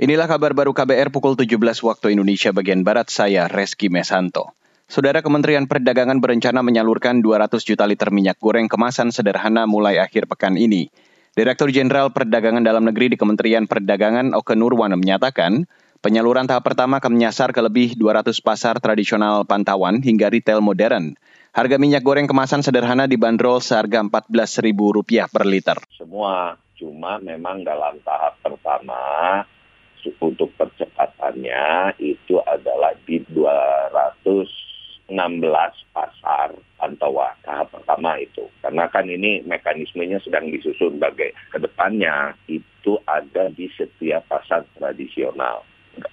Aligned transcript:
Inilah 0.00 0.32
kabar 0.32 0.56
baru 0.56 0.72
KBR 0.72 1.12
pukul 1.12 1.36
17 1.36 1.60
waktu 1.60 2.16
Indonesia 2.16 2.56
bagian 2.56 2.80
Barat, 2.80 3.12
saya 3.12 3.52
Reski 3.52 3.92
Mesanto. 3.92 4.56
Saudara 4.88 5.20
Kementerian 5.20 5.68
Perdagangan 5.68 6.24
berencana 6.24 6.64
menyalurkan 6.64 7.20
200 7.20 7.60
juta 7.60 7.84
liter 7.84 8.08
minyak 8.08 8.40
goreng 8.40 8.64
kemasan 8.64 9.12
sederhana 9.12 9.68
mulai 9.68 10.00
akhir 10.00 10.24
pekan 10.24 10.56
ini. 10.56 10.88
Direktur 11.36 11.68
Jenderal 11.68 12.16
Perdagangan 12.16 12.64
Dalam 12.64 12.88
Negeri 12.88 13.12
di 13.12 13.20
Kementerian 13.20 13.68
Perdagangan 13.68 14.32
Oke 14.32 14.56
Nurwan 14.56 14.96
menyatakan, 14.96 15.68
penyaluran 16.00 16.48
tahap 16.48 16.64
pertama 16.64 16.96
akan 16.96 17.20
menyasar 17.20 17.52
ke 17.52 17.60
lebih 17.60 17.92
200 18.00 18.32
pasar 18.40 18.80
tradisional 18.80 19.44
pantauan 19.44 20.00
hingga 20.00 20.32
retail 20.32 20.64
modern. 20.64 21.12
Harga 21.52 21.76
minyak 21.76 22.00
goreng 22.00 22.24
kemasan 22.24 22.64
sederhana 22.64 23.04
dibanderol 23.04 23.60
seharga 23.60 24.00
Rp14.000 24.08 25.28
per 25.28 25.44
liter. 25.44 25.76
Semua, 25.92 26.56
cuma 26.80 27.20
memang 27.20 27.60
dalam 27.68 28.00
tahap 28.00 28.40
pertama 28.40 28.96
untuk 30.20 30.52
percepatannya 30.56 31.94
itu 32.00 32.40
adalah 32.46 32.94
di 33.04 33.20
216 33.32 35.10
pasar 35.92 36.54
pantauan 36.80 37.36
tahap 37.44 37.68
pertama 37.74 38.16
itu. 38.16 38.48
Karena 38.64 38.88
kan 38.88 39.04
ini 39.04 39.44
mekanismenya 39.44 40.20
sedang 40.24 40.48
disusun 40.48 40.96
bagai 40.96 41.36
ke 41.52 41.58
depannya 41.60 42.32
itu 42.48 42.96
ada 43.04 43.52
di 43.52 43.68
setiap 43.76 44.24
pasar 44.30 44.64
tradisional. 44.78 45.66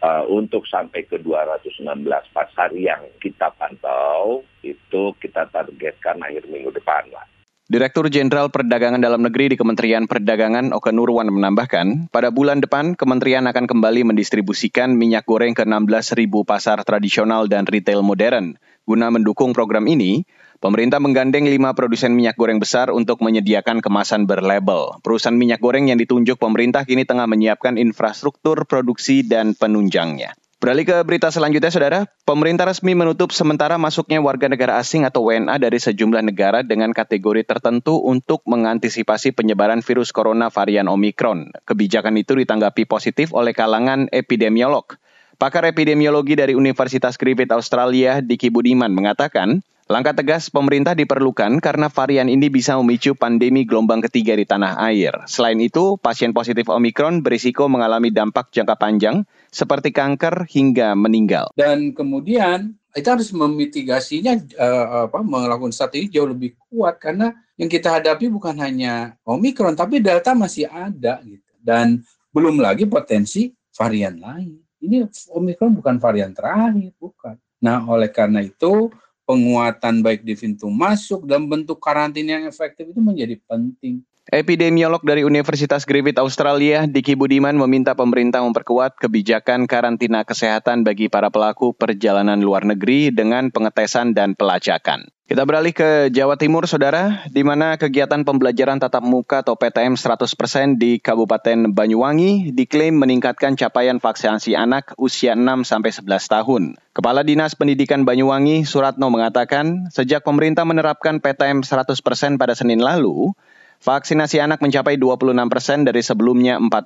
Uh, 0.00 0.22
untuk 0.30 0.64
sampai 0.70 1.02
ke 1.02 1.18
216 1.18 1.82
pasar 2.30 2.70
yang 2.78 3.02
kita 3.18 3.50
pantau 3.58 4.46
itu 4.62 5.12
kita 5.18 5.50
targetkan 5.50 6.22
akhir 6.22 6.46
minggu 6.46 6.70
depan 6.72 7.04
lah. 7.10 7.26
Direktur 7.74 8.06
Jenderal 8.06 8.54
Perdagangan 8.54 9.02
Dalam 9.02 9.26
Negeri 9.26 9.50
di 9.50 9.56
Kementerian 9.58 10.06
Perdagangan 10.06 10.70
Oke 10.78 10.94
Nurwan 10.94 11.26
menambahkan, 11.26 12.06
pada 12.14 12.30
bulan 12.30 12.62
depan 12.62 12.94
kementerian 12.94 13.50
akan 13.50 13.66
kembali 13.66 14.06
mendistribusikan 14.14 14.94
minyak 14.94 15.26
goreng 15.26 15.58
ke 15.58 15.66
16.000 15.66 16.22
pasar 16.46 16.86
tradisional 16.86 17.50
dan 17.50 17.66
retail 17.66 18.06
modern. 18.06 18.54
Guna 18.86 19.10
mendukung 19.10 19.50
program 19.50 19.90
ini, 19.90 20.22
pemerintah 20.62 21.02
menggandeng 21.02 21.50
lima 21.50 21.74
produsen 21.74 22.14
minyak 22.14 22.38
goreng 22.38 22.62
besar 22.62 22.94
untuk 22.94 23.18
menyediakan 23.18 23.82
kemasan 23.82 24.30
berlabel. 24.30 25.02
Perusahaan 25.02 25.34
minyak 25.34 25.58
goreng 25.58 25.90
yang 25.90 25.98
ditunjuk 25.98 26.38
pemerintah 26.38 26.86
kini 26.86 27.02
tengah 27.02 27.26
menyiapkan 27.26 27.74
infrastruktur 27.74 28.70
produksi 28.70 29.26
dan 29.26 29.58
penunjangnya. 29.58 30.38
Beralih 30.64 30.88
ke 30.88 30.96
berita 31.04 31.28
selanjutnya, 31.28 31.68
Saudara. 31.68 32.08
Pemerintah 32.24 32.64
resmi 32.64 32.96
menutup 32.96 33.36
sementara 33.36 33.76
masuknya 33.76 34.16
warga 34.24 34.48
negara 34.48 34.80
asing 34.80 35.04
atau 35.04 35.28
WNA 35.28 35.60
dari 35.60 35.76
sejumlah 35.76 36.24
negara 36.24 36.64
dengan 36.64 36.88
kategori 36.88 37.44
tertentu 37.44 38.00
untuk 38.00 38.40
mengantisipasi 38.48 39.36
penyebaran 39.36 39.84
virus 39.84 40.08
corona 40.08 40.48
varian 40.48 40.88
Omikron. 40.88 41.52
Kebijakan 41.68 42.16
itu 42.16 42.32
ditanggapi 42.40 42.88
positif 42.88 43.36
oleh 43.36 43.52
kalangan 43.52 44.08
epidemiolog. 44.08 44.96
Pakar 45.36 45.68
epidemiologi 45.68 46.32
dari 46.32 46.56
Universitas 46.56 47.20
Griffith 47.20 47.52
Australia, 47.52 48.24
Diki 48.24 48.48
Budiman, 48.48 48.96
mengatakan, 48.96 49.60
Langkah 49.84 50.16
tegas 50.16 50.48
pemerintah 50.48 50.96
diperlukan 50.96 51.60
karena 51.60 51.92
varian 51.92 52.32
ini 52.32 52.48
bisa 52.48 52.72
memicu 52.80 53.12
pandemi 53.12 53.68
gelombang 53.68 54.00
ketiga 54.08 54.32
di 54.32 54.48
tanah 54.48 54.80
air. 54.80 55.12
Selain 55.28 55.60
itu, 55.60 56.00
pasien 56.00 56.32
positif 56.32 56.72
Omikron 56.72 57.20
berisiko 57.20 57.68
mengalami 57.68 58.08
dampak 58.08 58.48
jangka 58.48 58.80
panjang 58.80 59.28
seperti 59.52 59.92
kanker 59.92 60.48
hingga 60.48 60.96
meninggal. 60.96 61.52
Dan 61.52 61.92
kemudian 61.92 62.80
kita 62.96 63.20
harus 63.20 63.28
memitigasinya 63.36 64.40
uh, 64.56 65.12
apa 65.12 65.20
melakukan 65.20 65.76
strategi 65.76 66.16
jauh 66.16 66.32
lebih 66.32 66.56
kuat 66.72 66.96
karena 66.96 67.36
yang 67.60 67.68
kita 67.68 68.00
hadapi 68.00 68.32
bukan 68.32 68.56
hanya 68.64 69.20
Omikron 69.28 69.76
tapi 69.76 70.00
Delta 70.00 70.32
masih 70.32 70.64
ada 70.64 71.20
gitu. 71.28 71.52
Dan 71.60 72.00
belum 72.32 72.56
lagi 72.56 72.88
potensi 72.88 73.52
varian 73.76 74.16
lain. 74.16 74.64
Ini 74.80 75.12
Omikron 75.28 75.76
bukan 75.76 76.00
varian 76.00 76.32
terakhir, 76.32 76.96
bukan. 76.96 77.36
Nah, 77.60 77.84
oleh 77.84 78.08
karena 78.08 78.40
itu 78.40 78.88
penguatan 79.24 80.04
baik 80.04 80.24
di 80.24 80.36
pintu 80.36 80.68
masuk 80.68 81.24
dan 81.24 81.48
bentuk 81.48 81.80
karantina 81.80 82.40
yang 82.40 82.46
efektif 82.48 82.88
itu 82.92 83.00
menjadi 83.00 83.40
penting. 83.48 84.04
Epidemiolog 84.32 85.04
dari 85.04 85.20
Universitas 85.20 85.84
Griffith 85.84 86.16
Australia, 86.16 86.88
Diki 86.88 87.12
Budiman 87.12 87.60
meminta 87.60 87.92
pemerintah 87.92 88.40
memperkuat 88.40 88.96
kebijakan 88.96 89.68
karantina 89.68 90.24
kesehatan 90.24 90.80
bagi 90.80 91.12
para 91.12 91.28
pelaku 91.28 91.76
perjalanan 91.76 92.40
luar 92.40 92.64
negeri 92.64 93.12
dengan 93.12 93.52
pengetesan 93.52 94.16
dan 94.16 94.32
pelacakan. 94.32 95.13
Kita 95.24 95.40
beralih 95.48 95.72
ke 95.72 96.12
Jawa 96.12 96.36
Timur, 96.36 96.68
Saudara, 96.68 97.24
di 97.32 97.40
mana 97.40 97.80
kegiatan 97.80 98.28
pembelajaran 98.28 98.76
tatap 98.76 99.00
muka 99.00 99.40
atau 99.40 99.56
PTM 99.56 99.96
100% 99.96 100.76
di 100.76 101.00
Kabupaten 101.00 101.72
Banyuwangi 101.72 102.52
diklaim 102.52 103.00
meningkatkan 103.00 103.56
capaian 103.56 103.96
vaksinasi 103.96 104.52
anak 104.52 104.92
usia 105.00 105.32
6 105.32 105.64
sampai 105.64 105.96
11 105.96 106.28
tahun. 106.28 106.62
Kepala 106.92 107.24
Dinas 107.24 107.56
Pendidikan 107.56 108.04
Banyuwangi, 108.04 108.68
Suratno 108.68 109.08
mengatakan, 109.08 109.88
sejak 109.88 110.28
pemerintah 110.28 110.68
menerapkan 110.68 111.24
PTM 111.24 111.64
100% 111.64 112.36
pada 112.36 112.52
Senin 112.52 112.84
lalu, 112.84 113.32
vaksinasi 113.80 114.44
anak 114.44 114.60
mencapai 114.60 115.00
26% 115.00 115.88
dari 115.88 116.04
sebelumnya 116.04 116.60
14%. 116.60 116.76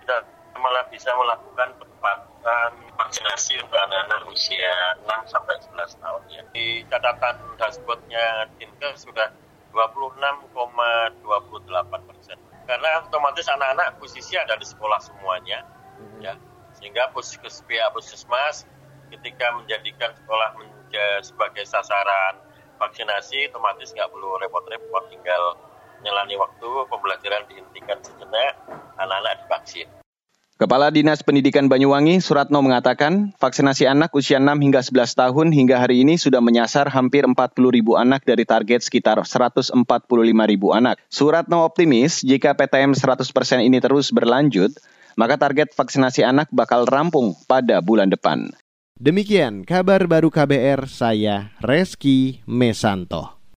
Kita 0.00 0.16
malah 0.56 0.88
bisa 0.88 1.12
melakukan 1.12 1.68
percepatan 1.84 2.70
vaksinasi 2.96 3.60
untuk 3.60 3.76
anak-anak 3.76 4.24
usia 4.32 4.96
6 5.04 5.36
sampai 5.36 5.60
11 5.60 6.00
tahun 6.00 6.22
catatan 6.96 7.36
dashboardnya 7.60 8.48
Dinkes 8.56 9.04
sudah 9.04 9.28
26,28 9.70 12.08
persen. 12.08 12.40
Karena 12.66 13.04
otomatis 13.04 13.46
anak-anak 13.46 14.00
posisi 14.00 14.34
ada 14.34 14.56
di 14.56 14.66
sekolah 14.66 14.98
semuanya, 14.98 15.62
hmm. 16.00 16.20
ya 16.24 16.34
sehingga 16.76 17.08
puskes 17.12 17.64
pihak 17.64 17.88
puskesmas 17.96 18.68
ketika 19.08 19.48
menjadikan 19.56 20.12
sekolah 20.12 20.52
menjadi 20.60 21.24
sebagai 21.24 21.64
sasaran 21.64 22.36
vaksinasi 22.76 23.48
otomatis 23.48 23.96
nggak 23.96 24.12
perlu 24.12 24.36
repot-repot 24.44 25.08
tinggal 25.08 25.56
nyelani 26.04 26.36
waktu 26.36 26.68
pembelajaran 26.92 27.48
dihentikan 27.48 27.96
sejenak 28.04 28.60
anak-anak 29.00 29.40
divaksin. 29.44 29.88
Kepala 30.56 30.88
Dinas 30.88 31.20
Pendidikan 31.20 31.68
Banyuwangi, 31.68 32.16
Suratno 32.24 32.64
mengatakan, 32.64 33.36
vaksinasi 33.36 33.84
anak 33.92 34.08
usia 34.16 34.40
6 34.40 34.56
hingga 34.64 34.80
11 34.80 35.12
tahun 35.12 35.52
hingga 35.52 35.76
hari 35.76 36.00
ini 36.00 36.16
sudah 36.16 36.40
menyasar 36.40 36.88
hampir 36.88 37.28
40 37.28 37.36
ribu 37.68 38.00
anak 38.00 38.24
dari 38.24 38.48
target 38.48 38.80
sekitar 38.80 39.20
145 39.20 39.76
ribu 40.48 40.72
anak. 40.72 40.96
Suratno 41.12 41.60
optimis 41.60 42.24
jika 42.24 42.56
PTM 42.56 42.96
100% 42.96 43.68
ini 43.68 43.84
terus 43.84 44.08
berlanjut, 44.08 44.72
maka 45.20 45.36
target 45.36 45.76
vaksinasi 45.76 46.24
anak 46.24 46.48
bakal 46.48 46.88
rampung 46.88 47.36
pada 47.44 47.84
bulan 47.84 48.08
depan. 48.08 48.48
Demikian 48.96 49.60
kabar 49.60 50.08
baru 50.08 50.32
KBR 50.32 50.88
saya 50.88 51.52
Reski 51.60 52.40
Mesanto. 52.48 53.35